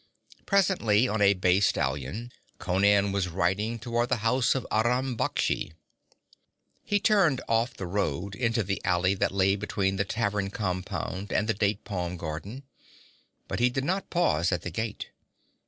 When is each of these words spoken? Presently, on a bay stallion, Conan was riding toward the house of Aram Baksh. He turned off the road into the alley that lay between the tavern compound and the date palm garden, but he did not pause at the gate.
Presently, 0.47 1.07
on 1.07 1.21
a 1.21 1.35
bay 1.35 1.59
stallion, 1.59 2.31
Conan 2.57 3.11
was 3.11 3.27
riding 3.27 3.77
toward 3.77 4.09
the 4.09 4.15
house 4.25 4.55
of 4.55 4.65
Aram 4.71 5.15
Baksh. 5.15 5.73
He 6.83 6.99
turned 6.99 7.39
off 7.47 7.75
the 7.75 7.85
road 7.85 8.33
into 8.33 8.63
the 8.63 8.83
alley 8.83 9.13
that 9.13 9.31
lay 9.31 9.55
between 9.55 9.97
the 9.97 10.03
tavern 10.03 10.49
compound 10.49 11.31
and 11.31 11.47
the 11.47 11.53
date 11.53 11.83
palm 11.83 12.17
garden, 12.17 12.63
but 13.47 13.59
he 13.59 13.69
did 13.69 13.83
not 13.83 14.09
pause 14.09 14.51
at 14.51 14.63
the 14.63 14.71
gate. 14.71 15.09